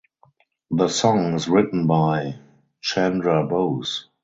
[0.71, 2.39] The song is written by
[2.83, 4.05] Chandrabose.